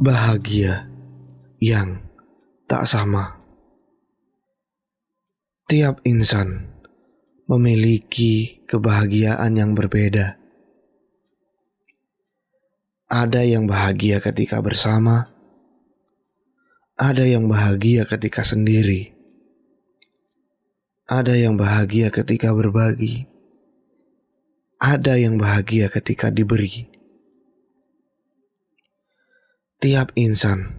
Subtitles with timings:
[0.00, 0.88] bahagia
[1.60, 2.00] yang
[2.64, 3.36] tak sama.
[5.68, 6.72] Tiap insan
[7.44, 10.40] memiliki kebahagiaan yang berbeda.
[13.12, 15.28] Ada yang bahagia ketika bersama,
[16.96, 19.12] ada yang bahagia ketika sendiri,
[21.04, 23.28] ada yang bahagia ketika berbagi,
[24.80, 26.99] ada yang bahagia ketika diberi.
[29.80, 30.76] Tiap insan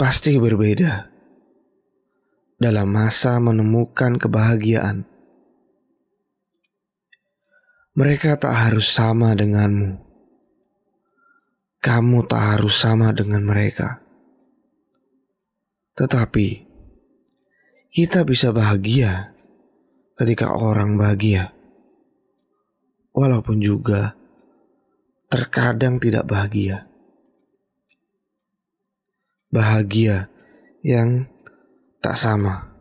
[0.00, 1.12] pasti berbeda
[2.56, 5.04] dalam masa menemukan kebahagiaan.
[7.92, 10.00] Mereka tak harus sama denganmu.
[11.84, 14.00] Kamu tak harus sama dengan mereka.
[15.92, 16.48] Tetapi
[17.92, 19.36] kita bisa bahagia
[20.16, 21.52] ketika orang bahagia.
[23.12, 24.16] Walaupun juga
[25.28, 26.88] terkadang tidak bahagia
[29.52, 30.32] bahagia
[30.80, 31.28] yang
[32.00, 32.72] tak sama.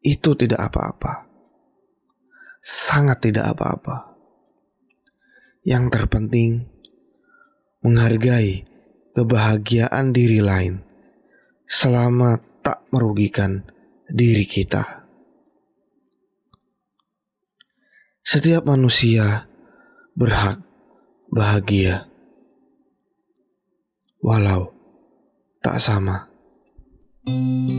[0.00, 1.26] Itu tidak apa-apa.
[2.62, 4.14] Sangat tidak apa-apa.
[5.66, 6.64] Yang terpenting,
[7.82, 8.64] menghargai
[9.12, 10.80] kebahagiaan diri lain
[11.66, 13.66] selama tak merugikan
[14.08, 15.04] diri kita.
[18.22, 19.48] Setiap manusia
[20.14, 20.60] berhak
[21.32, 22.08] bahagia,
[24.20, 24.77] walau
[25.68, 26.16] tak sama.
[27.28, 27.77] thank you